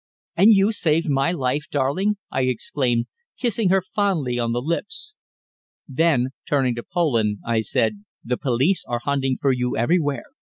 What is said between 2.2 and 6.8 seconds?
I exclaimed, kissing her fondly on the lips. Then, turning